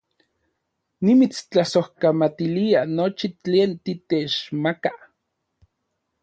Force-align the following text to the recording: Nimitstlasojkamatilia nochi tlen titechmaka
Nimitstlasojkamatilia 1.07 2.81
nochi 2.95 3.27
tlen 3.43 3.71
titechmaka 3.83 4.91